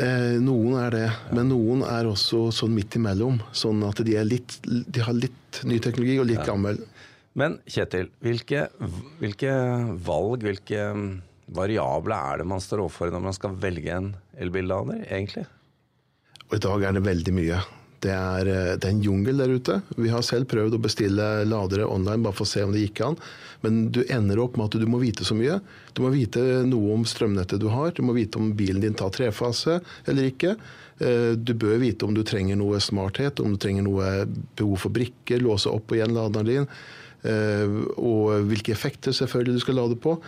Eh, 0.00 0.38
noen 0.40 0.78
er 0.80 0.94
det, 0.94 1.08
men 1.36 1.50
noen 1.50 1.82
er 1.84 2.08
også 2.08 2.48
sånn 2.54 2.76
midt 2.76 2.96
imellom. 3.00 3.42
Sånn 3.52 3.82
at 3.88 4.00
de, 4.06 4.16
litt, 4.24 4.60
de 4.64 5.04
har 5.04 5.16
litt 5.16 5.64
ny 5.68 5.80
teknologi 5.82 6.20
og 6.22 6.30
litt 6.30 6.46
gammel. 6.46 6.80
Men 7.38 7.58
Kjetil, 7.68 8.08
hvilke, 8.24 8.66
hvilke 9.20 9.52
valg, 10.04 10.44
hvilke 10.46 10.88
variable 11.54 12.16
er 12.16 12.40
det 12.40 12.48
man 12.48 12.62
står 12.62 12.84
overfor 12.84 13.12
når 13.12 13.24
man 13.24 13.36
skal 13.36 13.56
velge 13.60 13.94
en 13.94 14.12
elbillader, 14.40 15.04
egentlig? 15.08 15.46
Og 16.48 16.56
I 16.56 16.62
dag 16.64 16.86
er 16.88 16.96
det 16.96 17.04
veldig 17.04 17.34
mye. 17.36 17.60
Det 17.98 18.12
er, 18.14 18.46
eh, 18.46 18.74
det 18.78 18.86
er, 18.86 18.94
en 18.94 19.02
jungel 19.02 19.40
der 19.42 19.50
ute. 19.50 19.80
Vi 19.98 20.10
har 20.12 20.22
selv 20.22 20.46
prøvd 20.50 20.76
å 20.76 20.82
bestille 20.82 21.26
ladere 21.48 21.88
online 21.88 22.22
bare 22.22 22.36
for 22.36 22.46
å 22.46 22.50
se 22.50 22.62
om 22.62 22.72
det 22.72 22.84
gikk 22.86 23.02
an. 23.08 23.16
Men 23.64 23.88
du 23.90 24.04
ender 24.06 24.38
opp 24.38 24.56
med 24.56 24.68
at 24.68 24.78
du 24.78 24.86
må 24.86 25.00
vite 25.02 25.26
så 25.26 25.34
mye. 25.34 25.58
Du 25.94 26.04
må 26.04 26.12
vite 26.14 26.38
noe 26.68 26.94
om 26.94 27.06
strømnettet 27.08 27.58
du 27.58 27.66
har. 27.72 27.90
Du 27.90 28.04
må 28.06 28.14
vite 28.14 28.38
om 28.38 28.52
bilen 28.54 28.84
din 28.84 28.94
tar 28.94 29.10
trefase 29.10 29.80
eller 30.06 30.30
ikke. 30.30 30.54
Eh, 31.02 31.34
du 31.34 31.54
bør 31.58 31.82
vite 31.82 32.06
om 32.06 32.14
du 32.14 32.22
trenger 32.22 32.56
noe 32.56 32.78
smarthet, 32.78 33.42
om 33.42 33.56
du 33.56 33.58
trenger 33.58 33.82
noe 33.82 34.28
behov 34.58 34.78
for 34.86 34.94
brikker, 34.94 35.42
låse 35.42 35.70
opp 35.70 35.90
og 35.90 36.14
laderen 36.14 36.46
din. 36.46 36.70
Eh, 37.26 37.80
og 37.98 38.46
hvilke 38.50 38.74
effekter 38.74 39.14
selvfølgelig 39.16 39.58
du 39.58 39.64
skal 39.64 39.80
lade 39.80 39.98
på. 39.98 40.18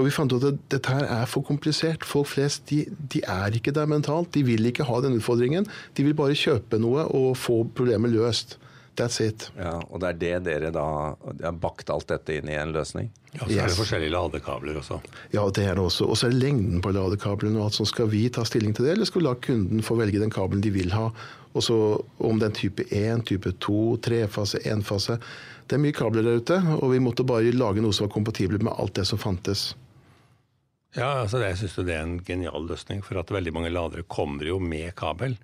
Og 0.00 0.06
vi 0.06 0.14
fant 0.14 0.32
ut 0.32 0.44
at 0.48 0.60
dette 0.72 0.88
her 0.88 1.04
er 1.04 1.28
for 1.28 1.44
komplisert. 1.44 2.06
Folk 2.08 2.30
flest 2.32 2.64
de, 2.70 2.86
de, 3.12 3.20
er 3.28 3.52
ikke 3.58 3.74
der 3.76 3.90
mentalt. 3.90 4.32
De 4.34 4.44
vil 4.46 4.64
ikke 4.66 4.86
ha 4.88 5.00
den 5.04 5.18
utfordringen. 5.18 5.68
De 5.96 6.06
vil 6.06 6.16
bare 6.16 6.38
kjøpe 6.38 6.80
noe 6.80 7.04
og 7.12 7.34
få 7.36 7.62
problemet 7.76 8.14
løst. 8.14 8.56
That's 8.96 9.22
it. 9.24 9.46
Ja, 9.56 9.78
og 9.88 10.02
det 10.02 10.08
er 10.10 10.16
det 10.20 10.38
dere 10.44 10.70
da 10.72 10.86
de 11.32 11.46
har 11.46 11.56
bakt 11.56 11.88
alt 11.92 12.10
dette 12.10 12.34
inn 12.36 12.50
i 12.52 12.58
en 12.60 12.74
løsning? 12.74 13.08
Ja, 13.32 13.46
så 13.46 13.54
er 13.54 13.70
det 13.70 13.78
forskjellige 13.78 14.12
ladekabler 14.12 14.76
også. 14.82 14.98
Ja, 15.32 15.46
det 15.48 15.64
er 15.64 15.78
det 15.78 15.86
også. 15.86 16.08
Og 16.12 16.18
så 16.20 16.28
er 16.28 16.34
det 16.34 16.42
lengden 16.42 16.82
på 16.84 16.92
ladekablene 16.92 17.56
og 17.56 17.70
alt 17.70 17.78
sånt. 17.78 17.88
Skal 17.88 18.10
vi 18.12 18.26
ta 18.32 18.44
stilling 18.48 18.76
til 18.76 18.84
det, 18.84 18.98
eller 18.98 19.08
skal 19.08 19.22
vi 19.22 19.28
la 19.28 19.32
kunden 19.48 19.84
få 19.84 19.96
velge 20.00 20.20
den 20.20 20.32
kabelen 20.32 20.64
de 20.64 20.74
vil 20.74 20.92
ha? 20.92 21.08
Og 21.52 21.64
så 21.64 21.78
om 22.24 22.44
er 22.44 22.52
type 22.56 22.84
1, 22.88 23.24
type 23.28 23.54
2, 23.64 23.80
trefase, 24.04 24.60
enfase. 24.68 25.18
Det 25.66 25.78
er 25.78 25.82
mye 25.82 25.96
kabler 25.96 26.26
der 26.26 26.42
ute, 26.42 26.58
og 26.78 26.90
vi 26.92 27.00
måtte 27.02 27.26
bare 27.26 27.54
lage 27.54 27.82
noe 27.84 27.94
som 27.96 28.08
var 28.08 28.14
kompatibelt 28.14 28.64
med 28.66 28.74
alt 28.76 28.96
det 28.98 29.06
som 29.08 29.20
fantes. 29.20 29.72
Ja, 30.92 31.22
altså 31.22 31.40
det, 31.40 31.52
Jeg 31.54 31.62
syns 31.62 31.76
det 31.88 31.94
er 31.94 32.04
en 32.04 32.18
genial 32.20 32.66
løsning, 32.68 33.00
for 33.04 33.20
at 33.20 33.32
veldig 33.32 33.52
mange 33.56 33.72
ladere 33.72 34.04
kommer 34.04 34.44
jo 34.44 34.58
med 34.60 34.92
kabel. 34.98 35.38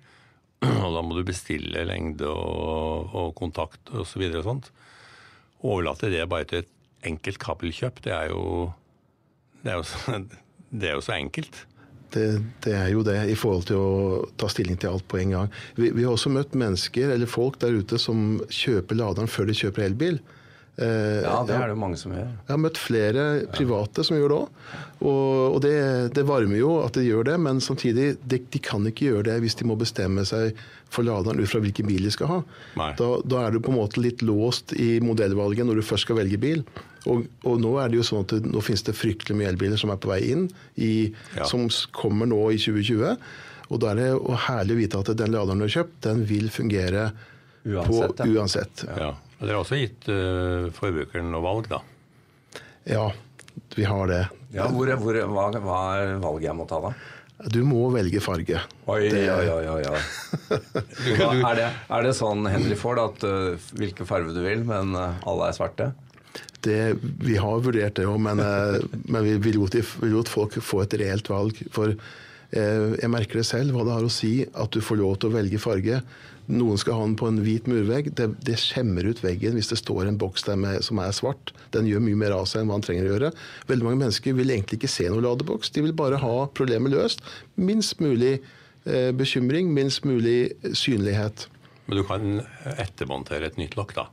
Og 0.85 0.91
da 0.93 1.01
må 1.01 1.15
du 1.17 1.23
bestille 1.25 1.85
lengde 1.87 2.27
og, 2.27 3.15
og 3.15 3.31
kontakt 3.37 3.89
osv. 3.89 4.19
Og, 4.19 4.33
så 4.33 4.41
og 4.41 4.45
sånt. 4.45 4.69
Overlate 5.63 6.11
det 6.11 6.27
bare 6.29 6.47
til 6.49 6.61
et 6.61 6.75
enkelt 7.07 7.39
kabelkjøp, 7.39 8.03
det 8.03 8.11
er 8.11 8.33
jo 8.33 8.43
det 9.63 9.71
er 9.71 9.79
jo 9.79 9.85
så, 9.87 10.19
det 10.81 10.89
er 10.91 10.97
jo 10.97 11.03
så 11.03 11.15
enkelt. 11.17 11.63
Det, 12.13 12.25
det 12.65 12.73
er 12.73 12.89
jo 12.93 13.03
det, 13.05 13.17
i 13.29 13.37
forhold 13.37 13.67
til 13.69 13.77
å 13.77 14.23
ta 14.39 14.49
stilling 14.49 14.79
til 14.81 14.93
alt 14.93 15.05
på 15.09 15.19
en 15.21 15.35
gang. 15.35 15.53
Vi, 15.77 15.91
vi 15.93 16.05
har 16.05 16.15
også 16.15 16.31
møtt 16.33 16.57
mennesker, 16.57 17.13
eller 17.13 17.29
folk 17.29 17.59
der 17.61 17.77
ute, 17.77 17.99
som 18.01 18.39
kjøper 18.49 18.97
laderen 18.97 19.29
før 19.29 19.49
de 19.49 19.57
kjøper 19.61 19.85
elbil. 19.85 20.19
Eh, 20.79 21.21
Ja, 21.25 21.43
det 21.43 21.55
er 21.57 21.65
det 21.67 21.73
jo 21.75 21.79
mange 21.81 21.97
som 21.99 22.13
gjør. 22.15 22.27
Jeg 22.47 22.53
har 22.53 22.61
møtt 22.63 22.77
flere 22.79 23.23
private 23.51 24.03
som 24.07 24.15
gjør 24.17 24.31
det 24.31 24.37
òg. 24.39 24.65
Og, 25.09 25.57
det, 25.63 25.73
det 26.15 26.23
varmer 26.27 26.59
jo 26.59 26.71
at 26.85 26.95
de 26.95 27.03
gjør 27.07 27.27
det, 27.29 27.37
men 27.39 27.59
samtidig, 27.63 28.13
de, 28.23 28.39
de 28.51 28.59
kan 28.63 28.85
ikke 28.87 29.09
gjøre 29.09 29.25
det 29.29 29.37
hvis 29.43 29.55
de 29.59 29.67
må 29.67 29.75
bestemme 29.79 30.23
seg 30.27 30.57
for 30.89 31.05
laderen 31.05 31.39
ut 31.39 31.49
fra 31.51 31.61
hvilken 31.63 31.87
bil 31.87 32.07
de 32.07 32.11
skal 32.15 32.31
ha. 32.31 32.39
Da, 32.99 33.09
da 33.23 33.43
er 33.45 33.51
du 33.55 33.59
på 33.63 33.71
en 33.73 33.77
måte 33.79 34.01
litt 34.01 34.23
låst 34.25 34.73
i 34.73 34.97
modellvalget 35.03 35.67
når 35.67 35.79
du 35.81 35.85
først 35.85 36.07
skal 36.07 36.17
velge 36.21 36.39
bil. 36.41 36.63
Og, 37.07 37.27
og 37.47 37.59
nå 37.63 37.75
er 37.79 37.91
det 37.91 37.99
jo 38.01 38.07
sånn 38.09 38.25
at 38.25 38.33
det, 38.35 38.41
nå 38.51 38.63
finnes 38.65 38.83
det 38.87 38.95
fryktelig 38.97 39.37
mye 39.39 39.51
elbiler 39.53 39.79
som 39.79 39.91
er 39.93 39.99
på 40.03 40.11
vei 40.11 40.21
inn, 40.33 40.47
i, 40.75 41.11
Ja. 41.37 41.45
som 41.47 41.67
kommer 41.95 42.27
nå 42.27 42.41
i 42.55 42.59
2020. 42.59 43.15
Og 43.69 43.79
da 43.83 43.91
er 43.93 43.99
det 44.01 44.07
jo 44.15 44.35
herlig 44.47 44.75
å 44.75 44.79
vite 44.81 44.99
at 45.03 45.11
den 45.19 45.31
laderen 45.35 45.61
du 45.61 45.67
har 45.67 45.75
kjøpt, 45.83 45.99
den 46.07 46.23
vil 46.27 46.49
fungere 46.51 47.11
Uansett, 47.67 48.15
på, 48.17 48.25
ja. 48.25 48.39
uansett. 48.39 48.83
Ja. 48.97 49.11
Og 49.39 49.45
Dere 49.47 49.55
har 49.55 49.63
også 49.63 49.77
gitt 49.79 50.09
uh, 50.11 50.67
forbrukeren 50.75 51.29
noe 51.31 51.43
valg, 51.45 51.69
da. 51.71 51.79
Ja, 52.89 53.05
vi 53.75 53.85
har 53.87 54.09
det. 54.09 54.23
Ja, 54.55 54.65
hvor, 54.73 54.89
hvor, 54.99 55.15
hva, 55.29 55.45
hva 55.63 55.79
er 56.01 56.13
valget 56.23 56.49
jeg 56.49 56.57
må 56.57 56.65
ta, 56.67 56.79
da? 56.83 56.91
Du 57.53 57.61
må 57.63 57.85
velge 57.93 58.19
farge. 58.19 58.59
Oi, 58.91 59.05
Det- 59.13 59.29
oi, 59.31 59.45
oi, 59.47 59.65
oi, 59.77 59.83
oi. 59.87 60.01
Er, 61.39 61.55
det, 61.55 61.67
er 61.71 62.03
det 62.03 62.11
sånn 62.17 62.43
Henry 62.51 62.75
Ford 62.79 62.99
at 62.99 63.23
uh, 63.23 63.55
hvilken 63.79 64.09
farge 64.09 64.33
du 64.35 64.41
vil, 64.43 64.65
men 64.67 64.91
uh, 64.97 65.15
alle 65.29 65.47
er 65.47 65.55
svarte? 65.55 65.91
Det, 66.59 66.75
vi 67.23 67.37
har 67.39 67.61
vurdert 67.63 67.95
det 67.95 68.03
òg, 68.09 68.17
men, 68.19 68.41
eh, 68.43 68.81
men 69.07 69.23
vi 69.23 69.37
vil 69.39 69.55
lot, 69.61 69.77
vi 69.79 70.09
lot 70.11 70.27
folk 70.27 70.57
få 70.59 70.81
et 70.83 70.91
reelt 70.99 71.29
valg. 71.31 71.55
For 71.71 71.93
eh, 71.93 72.09
jeg 72.49 73.09
merker 73.13 73.41
det 73.41 73.45
selv, 73.45 73.75
hva 73.75 73.83
det 73.85 73.93
har 73.93 74.05
å 74.05 74.11
si 74.11 74.33
at 74.57 74.73
du 74.73 74.81
får 74.81 74.97
lov 74.97 75.19
til 75.19 75.29
å 75.29 75.35
velge 75.35 75.61
farge. 75.61 75.99
Noen 76.49 76.79
skal 76.81 76.97
ha 76.97 77.03
den 77.05 77.17
på 77.19 77.27
en 77.29 77.37
hvit 77.45 77.67
murvegg. 77.69 78.09
Det, 78.17 78.25
det 78.45 78.55
skjemmer 78.57 79.05
ut 79.05 79.21
veggen 79.21 79.53
hvis 79.57 79.69
det 79.69 79.77
står 79.83 80.09
en 80.09 80.17
boks 80.17 80.47
der 80.47 80.57
med, 80.57 80.81
som 80.85 80.97
er 81.03 81.13
svart. 81.13 81.53
Den 81.75 81.85
gjør 81.85 82.01
mye 82.01 82.17
mer 82.17 82.33
av 82.39 82.47
seg 82.49 82.63
enn 82.63 82.71
hva 82.71 82.79
den 82.79 82.87
trenger 82.87 83.05
å 83.05 83.11
gjøre. 83.11 83.31
Veldig 83.69 83.85
mange 83.85 84.01
mennesker 84.01 84.37
vil 84.39 84.55
egentlig 84.55 84.79
ikke 84.79 84.89
se 84.89 85.05
noen 85.11 85.27
ladeboks. 85.27 85.69
De 85.75 85.85
vil 85.85 85.93
bare 85.97 86.17
ha 86.21 86.35
problemet 86.57 86.95
løst. 86.95 87.21
Minst 87.61 88.01
mulig 88.01 88.39
eh, 88.39 89.11
bekymring, 89.13 89.69
minst 89.77 90.09
mulig 90.09 90.55
synlighet. 90.73 91.45
Men 91.85 92.01
du 92.01 92.05
kan 92.09 92.41
ettermontere 92.81 93.51
et 93.51 93.61
nytt 93.61 93.77
lokk, 93.77 93.93
da. 93.99 94.09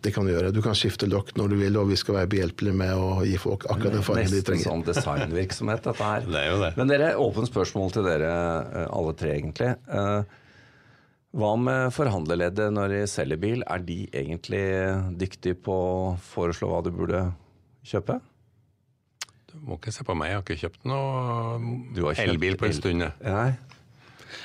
Det 0.00 0.12
kan 0.14 0.24
du 0.24 0.32
gjøre. 0.32 0.50
Du 0.56 0.62
kan 0.64 0.76
skifte 0.78 1.08
lokk 1.10 1.34
når 1.36 1.52
du 1.52 1.56
vil, 1.60 1.76
og 1.76 1.90
vi 1.90 1.98
skal 2.00 2.16
være 2.22 2.30
behjelpelige 2.32 2.76
med 2.80 2.92
å 2.96 3.20
gi 3.26 3.36
folk 3.40 3.66
akkurat 3.68 3.98
den 3.98 4.04
fargen 4.06 4.30
de 4.30 4.38
Nesten 4.38 4.46
trenger. 4.48 4.66
sånn 4.70 4.84
designvirksomhet, 4.86 5.82
dette 5.84 6.10
her. 6.12 6.24
Det 6.34 6.40
er 6.40 6.48
jo 6.48 6.60
det. 6.62 6.70
Men 6.80 6.92
dere, 6.92 7.10
åpent 7.20 7.50
spørsmål 7.50 7.92
til 7.96 8.08
dere 8.08 8.30
uh, 8.30 8.86
alle 8.96 9.12
tre, 9.20 9.34
egentlig. 9.36 9.74
Uh, 9.90 10.22
hva 11.40 11.52
med 11.60 11.92
forhandlerleddet 11.94 12.72
når 12.74 12.94
de 12.94 13.04
selger 13.10 13.38
bil? 13.42 13.62
Er 13.68 13.84
de 13.86 14.00
egentlig 14.08 14.64
dyktige 15.20 15.58
på 15.68 15.76
å 15.76 16.00
foreslå 16.32 16.72
hva 16.72 16.80
du 16.86 16.90
burde 16.94 17.26
kjøpe? 17.86 18.18
Du 19.50 19.58
må 19.66 19.76
ikke 19.76 19.92
se 19.94 20.06
på 20.06 20.14
meg, 20.16 20.30
jeg 20.30 20.38
har 20.38 20.44
ikke 20.46 20.60
kjøpt 20.64 20.84
noe 20.86 21.60
Du 21.94 22.04
har 22.06 22.16
kjøpt 22.16 22.32
elbil 22.32 22.58
på 22.58 22.70
en 22.70 22.76
stund. 22.76 23.06
Nei. 23.26 23.50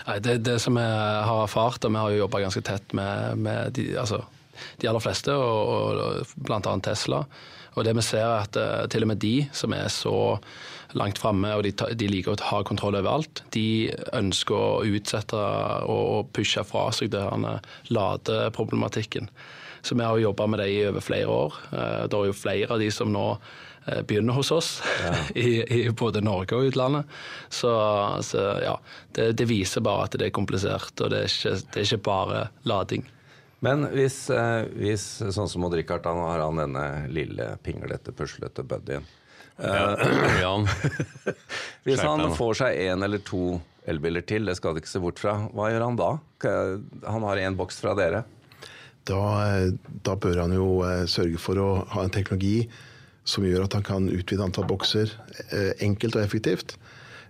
Nei, 0.06 0.16
det, 0.22 0.40
det 0.46 0.60
som 0.62 0.78
jeg 0.82 1.26
har 1.30 1.44
erfart, 1.44 1.86
og 1.86 1.94
vi 1.94 2.02
har 2.02 2.14
jo 2.14 2.24
jobba 2.24 2.42
ganske 2.46 2.64
tett 2.66 2.96
med, 2.98 3.42
med 3.46 3.76
de, 3.78 3.86
altså, 4.02 4.24
de 4.82 4.90
aller 4.90 5.04
fleste, 5.04 5.34
og, 5.34 6.00
og 6.00 6.40
bl.a. 6.48 6.60
Tesla. 6.86 7.24
Og 7.76 7.84
det 7.84 7.96
vi 7.98 8.04
ser 8.06 8.24
er 8.24 8.46
at 8.46 8.58
eh, 8.60 8.88
til 8.92 9.06
og 9.06 9.12
med 9.12 9.22
de 9.24 9.36
som 9.56 9.76
er 9.76 9.90
så 9.92 10.16
langt 10.96 11.20
framme 11.20 11.52
og 11.58 11.66
de, 11.66 11.74
de 12.00 12.08
liker 12.08 12.36
å 12.36 12.50
ha 12.52 12.62
kontroll 12.68 12.96
over 13.02 13.18
alt, 13.18 13.44
de 13.56 13.92
ønsker 14.16 14.56
å 14.56 14.86
utsette 14.88 15.40
og, 15.92 16.32
pushe 16.36 16.64
fra 16.68 16.88
seg 16.96 17.12
denne 17.14 17.58
ladeproblematikken. 17.92 19.30
Så 19.86 19.98
vi 19.98 20.06
har 20.06 20.16
jo 20.18 20.30
jobba 20.32 20.48
med 20.50 20.64
det 20.64 20.70
i 20.72 20.82
over 20.88 21.04
flere 21.04 21.30
år. 21.30 21.62
Eh, 21.72 22.04
Det 22.10 22.20
er 22.20 22.30
jo 22.32 22.42
flere 22.42 22.72
av 22.74 22.82
de 22.82 22.88
som 22.96 23.12
nå 23.12 23.26
eh, 23.36 24.02
begynner 24.08 24.40
hos 24.40 24.54
oss, 24.56 24.70
i, 25.36 25.60
i 25.62 25.82
både 25.92 26.24
Norge 26.26 26.56
og 26.56 26.72
utlandet. 26.72 27.12
Så, 27.50 27.74
så 28.26 28.46
ja, 28.64 28.78
det, 29.18 29.34
det 29.42 29.50
viser 29.52 29.84
bare 29.86 30.08
at 30.08 30.16
det 30.18 30.32
er 30.32 30.38
komplisert, 30.38 30.96
og 31.02 31.12
det 31.12 31.26
er 31.26 31.30
ikke, 31.30 31.58
det 31.60 31.84
er 31.84 31.90
ikke 31.90 32.08
bare 32.08 32.48
lading. 32.64 33.06
Men 33.66 33.88
hvis, 33.96 34.18
eh, 34.30 34.68
hvis 34.78 35.06
sånn 35.34 35.50
som 35.50 35.66
Odd 35.68 35.76
Rikard, 35.80 36.06
han 36.06 36.20
har 36.22 36.44
han 36.46 36.60
denne 36.62 36.86
lille 37.12 37.52
pinglete, 37.66 38.14
puslete 38.16 38.64
buddyen. 38.68 39.06
Ja, 39.56 39.96
Hvis 41.86 42.00
Skjerp 42.02 42.10
han 42.10 42.24
nå. 42.26 42.34
får 42.36 42.58
seg 42.60 42.80
én 42.90 43.06
eller 43.06 43.22
to 43.24 43.58
elbiler 43.88 44.26
til, 44.28 44.48
det 44.50 44.58
skal 44.58 44.74
du 44.76 44.82
ikke 44.82 44.92
se 44.92 45.00
bort 45.04 45.22
fra, 45.22 45.36
hva 45.56 45.70
gjør 45.72 45.86
han 45.86 46.00
da? 46.00 46.10
Han 47.08 47.24
har 47.28 47.40
én 47.44 47.56
boks 47.58 47.78
fra 47.84 47.94
dere. 47.98 48.24
Da, 49.06 49.20
eh, 49.46 49.70
da 50.04 50.16
bør 50.18 50.42
han 50.44 50.56
jo 50.58 50.68
eh, 50.84 51.04
sørge 51.10 51.40
for 51.42 51.62
å 51.62 51.70
ha 51.94 52.04
en 52.06 52.14
teknologi 52.14 52.66
som 53.26 53.46
gjør 53.46 53.66
at 53.68 53.78
han 53.78 53.86
kan 53.86 54.10
utvide 54.12 54.44
antall 54.46 54.68
bokser 54.70 55.10
eh, 55.52 55.72
enkelt 55.86 56.18
og 56.18 56.24
effektivt. 56.26 56.76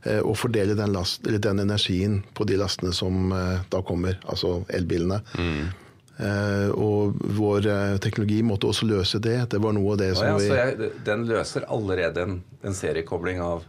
eh, 0.07 0.19
Og 0.23 0.37
fordele 0.39 0.75
den, 0.79 0.91
last, 0.95 1.27
eller 1.27 1.39
den 1.43 1.59
energien 1.63 2.21
på 2.35 2.47
de 2.47 2.57
lastene 2.59 2.91
som 2.95 3.29
eh, 3.35 3.59
da 3.71 3.83
kommer, 3.83 4.17
altså 4.25 4.61
elbilene. 4.75 5.21
Eh, 5.37 5.67
Og 6.15 7.17
vår 7.35 7.65
eh, 7.67 7.97
teknologi 8.03 8.39
måtte 8.45 8.69
også 8.69 8.87
løse 8.87 9.19
det. 9.19 9.37
Det 9.51 9.59
var 9.59 9.75
noe 9.75 9.95
av 9.95 9.99
det 9.99 10.13
som 10.15 10.29
ja, 10.29 10.37
vi 10.39 10.47
så 10.47 10.59
jeg, 10.61 10.91
den 11.07 11.25
løser 11.27 11.67
allerede 11.67 12.23
en, 12.23 12.37
en 12.63 12.77
seriekobling 12.77 13.41
av, 13.43 13.65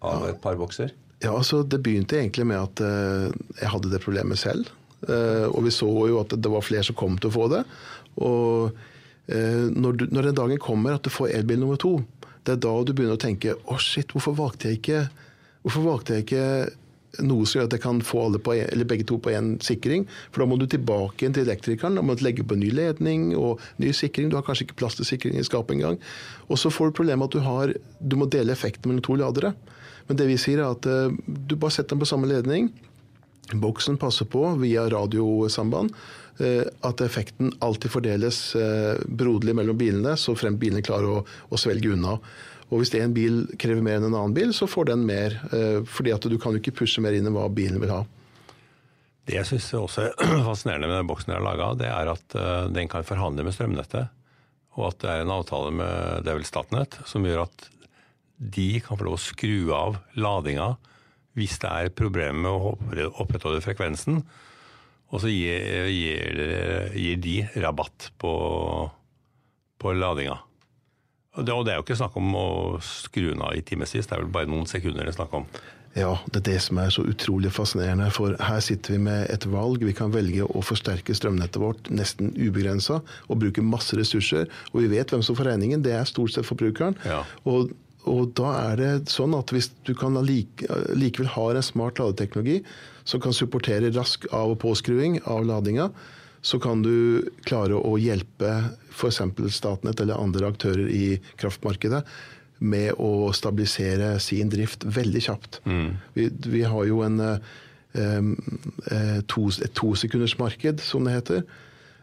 av 0.00 0.28
et 0.30 0.40
par 0.40 0.56
bokser? 0.60 0.94
Ja, 1.18 1.34
altså 1.34 1.64
Det 1.66 1.80
begynte 1.82 2.20
egentlig 2.20 2.46
med 2.46 2.60
at 2.60 2.82
eh, 2.84 3.28
jeg 3.60 3.72
hadde 3.74 3.92
det 3.92 4.02
problemet 4.04 4.40
selv. 4.40 4.70
Eh, 5.06 5.46
og 5.50 5.64
vi 5.66 5.74
så 5.74 5.88
jo 6.10 6.20
at 6.22 6.34
det 6.34 6.52
var 6.52 6.64
flere 6.64 6.86
som 6.86 6.96
kom 6.98 7.18
til 7.18 7.30
å 7.30 7.36
få 7.36 7.48
det. 7.52 7.64
Og 8.22 8.78
eh, 9.26 9.66
når, 9.68 9.98
du, 9.98 10.06
når 10.14 10.30
den 10.30 10.38
dagen 10.40 10.62
kommer 10.62 10.96
at 10.96 11.04
du 11.04 11.12
får 11.12 11.34
elbil 11.36 11.60
nummer 11.62 11.80
to, 11.80 11.98
det 12.46 12.56
er 12.56 12.62
da 12.64 12.74
du 12.80 12.94
begynner 12.94 13.18
å 13.18 13.20
tenke 13.20 13.58
å 13.68 13.76
shit, 13.82 14.14
hvorfor 14.14 14.36
valgte 14.38 14.70
jeg 14.70 14.80
ikke 14.80 15.08
Hvorfor 15.66 15.82
valgte 15.84 16.14
jeg 16.14 16.22
ikke 16.22 16.42
noe 17.24 17.46
som 17.48 17.58
gjør 17.58 17.68
at 17.68 17.76
jeg 17.76 17.82
kan 17.82 18.00
få 18.04 18.26
på 18.44 18.54
begge 18.88 19.06
to 19.08 19.18
på 19.22 19.32
én 19.34 19.54
sikring? 19.64 20.06
For 20.30 20.42
da 20.42 20.48
må 20.50 20.58
du 20.60 20.66
tilbake 20.68 21.24
igjen 21.24 21.36
til 21.36 21.46
elektrikeren, 21.46 21.98
da 21.98 22.04
må 22.04 22.18
du 22.18 22.24
legge 22.26 22.46
på 22.46 22.58
ny 22.58 22.70
ledning 22.74 23.30
og 23.38 23.62
ny 23.82 23.92
sikring. 23.96 24.28
Du 24.30 24.36
har 24.38 24.46
kanskje 24.46 24.68
ikke 24.68 24.80
plass 24.82 24.98
til 24.98 25.08
sikring 25.08 25.38
i 25.38 25.46
skapet 25.46 25.78
engang. 25.78 25.98
Og 26.48 26.60
så 26.60 26.72
får 26.72 26.90
du 26.90 26.98
problemet 27.00 27.30
at 27.30 27.38
du, 27.38 27.44
har, 27.44 27.74
du 28.00 28.18
må 28.20 28.28
dele 28.30 28.54
effekten 28.54 28.90
mellom 28.90 29.04
to 29.04 29.18
ladere. 29.18 29.54
Men 30.08 30.20
det 30.20 30.28
vi 30.30 30.38
sier 30.40 30.62
er 30.62 30.72
at 30.72 30.88
eh, 30.88 31.16
du 31.26 31.56
bare 31.56 31.74
setter 31.74 31.94
dem 31.94 32.04
på 32.04 32.08
samme 32.08 32.28
ledning. 32.30 32.70
Boksen 33.52 33.96
passer 34.00 34.28
på 34.28 34.42
via 34.60 34.84
radiosamband 34.92 35.94
eh, 36.40 36.64
at 36.84 37.00
effekten 37.04 37.52
alltid 37.64 37.92
fordeles 37.92 38.40
eh, 38.56 39.00
broderlig 39.04 39.56
mellom 39.56 39.78
bilene, 39.80 40.16
så 40.20 40.36
frem 40.36 40.58
bilene 40.60 40.84
klarer 40.84 41.20
å, 41.20 41.22
å 41.24 41.60
svelge 41.60 41.94
unna. 41.94 42.18
Og 42.68 42.82
Hvis 42.82 42.92
en 42.98 43.14
bil 43.16 43.46
krever 43.56 43.80
mer 43.80 43.96
enn 43.96 44.10
en 44.10 44.16
annen 44.18 44.34
bil, 44.36 44.50
så 44.52 44.66
får 44.68 44.90
den 44.90 45.06
mer. 45.08 45.38
eh, 45.56 45.80
fordi 45.88 46.12
at 46.12 46.26
du 46.28 46.36
kan 46.38 46.52
jo 46.52 46.60
ikke 46.60 46.74
pushe 46.82 47.00
mer 47.00 47.16
inn 47.16 47.26
enn 47.26 47.32
hva 47.36 47.46
bilen 47.48 47.80
vil 47.80 47.92
ha. 47.94 48.02
Det 49.28 49.36
jeg 49.38 49.48
syns 49.48 49.70
også 49.76 50.04
er 50.08 50.44
fascinerende 50.48 50.88
med 50.88 50.98
den 51.00 51.08
boksen 51.08 51.32
jeg 51.32 51.40
har 51.40 51.46
laga, 51.46 51.70
det 51.80 51.88
er 51.88 52.10
at 52.12 52.36
eh, 52.36 52.68
den 52.76 52.88
kan 52.92 53.04
forhandle 53.08 53.44
med 53.46 53.56
strømnettet. 53.56 54.10
Og 54.78 54.90
at 54.92 55.00
det 55.02 55.10
er 55.10 55.24
en 55.24 55.32
avtale 55.34 55.72
med 55.74 56.22
det 56.24 56.30
er 56.32 56.38
vel 56.38 56.46
Statnett 56.46 57.00
som 57.08 57.24
gjør 57.26 57.46
at 57.48 57.68
de 58.38 58.68
kan 58.84 58.96
få 59.00 59.08
lov 59.08 59.16
å 59.16 59.22
skru 59.22 59.72
av 59.74 59.96
ladinga 60.14 60.76
hvis 61.38 61.56
det 61.62 61.70
er 61.70 61.90
problemer 61.94 62.38
med 62.44 62.50
å 62.52 62.70
oppre- 62.74 63.08
opprettholde 63.22 63.62
frekvensen. 63.64 64.20
Og 65.08 65.22
så 65.22 65.30
gir, 65.32 65.88
gir, 65.88 66.40
gir 66.98 67.18
de 67.24 67.34
rabatt 67.64 68.10
på, 68.20 68.32
på 69.80 69.92
ladinga. 69.96 70.36
Det, 71.38 71.54
og 71.54 71.66
det 71.66 71.72
er 71.72 71.80
jo 71.80 71.86
ikke 71.86 71.98
snakk 72.00 72.16
om 72.18 72.30
å 72.34 72.48
skru 72.82 73.30
av 73.36 73.54
i 73.54 73.64
timevis, 73.66 74.06
det 74.08 74.16
er 74.16 74.24
vel 74.24 74.32
bare 74.34 74.50
noen 74.50 74.66
sekunder 74.66 75.06
det 75.06 75.12
er 75.12 75.20
snakk 75.20 75.36
om. 75.38 75.46
Ja, 75.96 76.12
det 76.28 76.42
er 76.42 76.46
det 76.52 76.58
som 76.62 76.78
er 76.78 76.92
så 76.92 77.02
utrolig 77.08 77.50
fascinerende. 77.54 78.10
For 78.14 78.36
her 78.44 78.60
sitter 78.62 78.94
vi 78.94 79.00
med 79.06 79.30
et 79.32 79.46
valg. 79.50 79.82
Vi 79.86 79.94
kan 79.96 80.12
velge 80.14 80.44
å 80.46 80.62
forsterke 80.62 81.16
strømnettet 81.16 81.60
vårt 81.62 81.88
nesten 81.90 82.30
ubegrensa 82.36 83.00
og 83.00 83.40
bruke 83.40 83.64
masse 83.64 83.96
ressurser. 83.98 84.46
Og 84.72 84.84
vi 84.84 84.92
vet 84.92 85.10
hvem 85.10 85.24
som 85.24 85.38
får 85.38 85.52
regningen. 85.52 85.82
Det 85.82 85.96
er 85.96 86.08
stort 86.08 86.34
sett 86.34 86.46
forbrukeren. 86.46 86.98
Ja. 87.08 87.22
Og, 87.48 87.72
og 88.08 88.30
da 88.38 88.52
er 88.68 88.78
det 88.78 88.92
sånn 89.12 89.34
at 89.38 89.50
hvis 89.54 89.72
du 89.88 89.94
kan 89.98 90.18
like, 90.26 90.68
likevel 90.94 91.32
har 91.34 91.58
en 91.58 91.66
smart 91.66 91.98
ladeteknologi 92.02 92.60
som 93.08 93.24
kan 93.24 93.34
supportere 93.36 93.90
rask 93.96 94.28
av- 94.30 94.54
og 94.54 94.60
påskruing 94.62 95.18
av 95.24 95.48
ladinga, 95.48 95.88
så 96.40 96.58
kan 96.62 96.82
du 96.82 97.28
klare 97.48 97.78
å 97.78 97.96
hjelpe 98.00 98.52
f.eks. 98.92 99.20
Statnett 99.54 100.00
eller 100.00 100.20
andre 100.20 100.50
aktører 100.52 100.88
i 100.90 101.18
kraftmarkedet 101.40 102.04
med 102.58 102.98
å 102.98 103.30
stabilisere 103.36 104.16
sin 104.22 104.50
drift 104.50 104.84
veldig 104.84 105.22
kjapt. 105.22 105.60
Vi, 106.14 106.28
vi 106.46 106.62
har 106.66 106.88
jo 106.88 107.02
en, 107.06 107.20
eh, 107.22 109.20
to, 109.30 109.46
et 109.50 109.74
tosekundersmarked, 109.78 110.82
som 110.82 111.06
det 111.06 111.18
heter. 111.18 111.44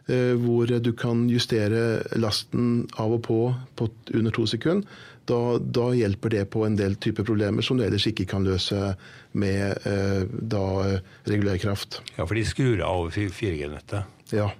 Eh, 0.07 0.33
Hvor 0.39 0.69
du 0.79 0.91
kan 0.93 1.25
justere 1.29 2.03
lasten 2.15 2.87
av 2.97 3.13
og 3.17 3.21
på 3.27 3.39
på 3.75 3.89
under 4.13 4.31
to 4.31 4.45
sekunder. 4.45 4.87
Da, 5.25 5.57
da 5.57 5.87
hjelper 5.97 6.29
det 6.29 6.43
på 6.53 6.65
en 6.67 6.75
del 6.77 6.95
typer 7.01 7.25
problemer 7.25 7.65
som 7.65 7.77
du 7.79 7.83
ellers 7.83 8.05
ikke 8.05 8.27
kan 8.29 8.43
løse 8.45 8.91
med 9.33 9.87
eh, 9.89 10.21
da, 10.29 10.65
eh, 10.85 10.99
regulær 11.25 11.57
kraft. 11.57 12.01
Ja, 12.15 12.27
for 12.27 12.35
de 12.37 12.43
skrur 12.45 12.83
av 12.85 13.09
4G-nettet 13.15 14.05
Ja. 14.37 14.51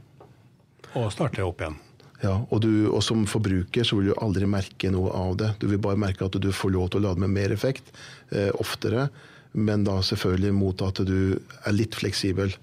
og 0.96 1.12
starter 1.14 1.46
opp 1.46 1.62
igjen. 1.62 1.78
Ja, 2.24 2.40
og, 2.50 2.62
du, 2.64 2.88
og 2.90 3.04
som 3.04 3.26
forbruker 3.30 3.86
så 3.86 4.00
vil 4.00 4.10
du 4.10 4.18
aldri 4.24 4.48
merke 4.50 4.90
noe 4.90 5.12
av 5.14 5.36
det. 5.38 5.52
Du 5.62 5.68
vil 5.70 5.78
bare 5.84 6.00
merke 6.00 6.26
at 6.26 6.38
du 6.42 6.50
får 6.56 6.72
lov 6.74 6.90
til 6.90 7.04
å 7.04 7.10
lade 7.10 7.22
med 7.22 7.36
mer 7.36 7.54
effekt 7.54 7.92
eh, 8.32 8.50
oftere, 8.58 9.10
men 9.54 9.84
da 9.86 10.00
selvfølgelig 10.02 10.54
mot 10.56 10.82
at 10.82 11.04
du 11.06 11.38
er 11.38 11.76
litt 11.76 11.94
fleksibel 11.96 12.56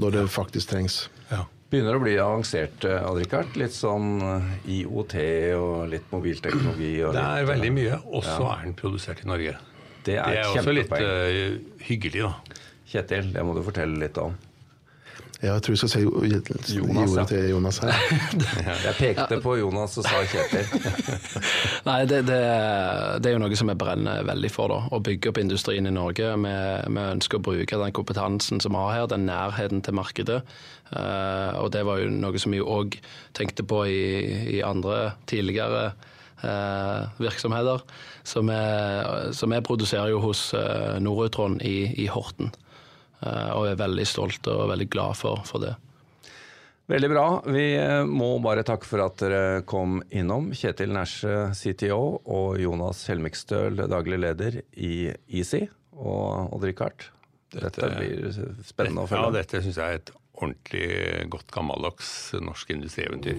når 0.00 0.16
det 0.16 0.22
faktisk 0.32 0.72
trengs. 0.72 1.02
Ja. 1.28 1.44
Begynner 1.72 1.96
å 1.96 2.00
bli 2.02 2.18
avansert, 2.20 2.82
Adrikard. 2.84 3.06
Odd-Rikard. 3.08 3.54
Litt 3.56 3.72
sånn 3.72 4.08
eh, 4.20 4.48
IOT 4.74 5.14
og 5.56 5.76
litt 5.88 6.10
mobilteknologi. 6.12 6.90
Og 7.06 7.14
Det 7.16 7.22
er 7.22 7.38
litt, 7.38 7.48
veldig 7.48 7.70
eh, 7.70 7.76
mye, 7.78 8.00
og 8.12 8.26
så 8.26 8.50
er 8.52 8.66
den 8.66 8.74
produsert 8.76 9.22
i 9.24 9.28
Norge. 9.30 9.54
Det 10.04 10.18
er, 10.18 10.34
Det 10.34 10.42
er 10.42 10.50
også 10.50 10.74
litt 10.76 10.92
eh, 10.98 11.54
hyggelig, 11.88 12.26
da. 12.26 12.58
Kjetil, 12.92 13.30
det 13.32 13.44
må 13.48 13.56
du 13.56 13.62
fortelle 13.64 13.96
litt 14.02 14.20
om. 14.20 14.36
Ja, 15.42 15.56
Jeg 15.56 15.62
tror 15.62 15.74
du 15.74 15.80
skal 15.80 15.90
si 15.90 16.00
Jonas, 16.76 17.14
ja. 17.16 17.24
til 17.26 17.48
Jonas 17.50 17.78
her. 17.82 17.96
Jeg 18.86 18.94
pekte 18.94 19.40
på 19.42 19.56
Jonas 19.58 19.96
og 19.98 20.06
sa 20.06 20.20
Kjetil. 20.30 20.68
Nei, 21.88 21.96
det, 22.06 22.20
det, 22.28 22.38
det 23.18 23.30
er 23.30 23.34
jo 23.34 23.40
noe 23.42 23.58
som 23.58 23.72
vi 23.72 23.74
brenner 23.80 24.22
veldig 24.28 24.52
for. 24.54 24.70
da, 24.70 24.78
Å 24.94 25.02
bygge 25.02 25.32
opp 25.32 25.40
industrien 25.42 25.90
i 25.90 25.94
Norge. 25.94 26.30
Vi, 26.44 26.54
vi 26.94 27.08
ønsker 27.08 27.40
å 27.40 27.44
bruke 27.50 27.80
den 27.82 27.96
kompetansen 27.98 28.62
som 28.62 28.76
vi 28.76 28.84
har 28.84 28.94
her, 29.00 29.10
den 29.10 29.26
nærheten 29.26 29.82
til 29.82 29.98
markedet. 29.98 30.38
Uh, 30.92 31.58
og 31.58 31.72
det 31.74 31.82
var 31.90 31.98
jo 31.98 32.14
noe 32.14 32.38
som 32.38 32.54
vi 32.54 32.62
òg 32.62 33.00
tenkte 33.34 33.66
på 33.66 33.82
i, 33.90 34.00
i 34.58 34.62
andre 34.62 35.16
tidligere 35.26 35.88
eh, 36.44 37.18
virksomheter. 37.18 37.82
Så 38.22 38.46
vi, 38.46 38.62
så 39.34 39.50
vi 39.50 39.62
produserer 39.66 40.12
jo 40.14 40.22
hos 40.22 40.52
uh, 40.54 41.00
Norutron 41.02 41.58
i, 41.66 41.88
i 41.98 42.06
Horten. 42.12 42.52
Eh, 43.22 43.50
og 43.56 43.68
er 43.70 43.76
veldig 43.80 44.06
stolt 44.08 44.46
og 44.50 44.68
veldig 44.72 44.88
glad 44.92 45.16
for, 45.18 45.42
for 45.46 45.62
det. 45.62 45.74
Veldig 46.90 47.08
bra. 47.12 47.26
Vi 47.46 47.66
eh, 47.78 48.02
må 48.10 48.32
bare 48.42 48.64
takke 48.66 48.84
for 48.88 49.04
at 49.04 49.16
dere 49.22 49.62
kom 49.70 50.00
innom. 50.10 50.50
Kjetil 50.58 50.90
Næsje, 50.92 51.36
CTO, 51.56 52.00
og 52.26 52.58
Jonas 52.60 53.04
Helmikstøl, 53.08 53.84
daglig 53.88 54.18
leder 54.24 54.58
i 54.74 55.12
Easy. 55.30 55.62
Og 55.92 56.50
Odd-Rikard, 56.56 57.06
dette, 57.54 57.70
Dette- 57.78 57.92
blir 58.00 58.32
spennende 58.66 59.04
å 59.04 59.06
Ja, 59.06 59.12
følge. 59.14 59.32
dette 59.38 59.62
syns 59.62 59.78
jeg 59.78 59.84
er 59.86 60.00
et 60.02 60.12
ordentlig 60.42 61.28
godt 61.30 61.52
gammeldags 61.54 62.32
norsk 62.42 62.70
industrieventyr. 62.74 63.38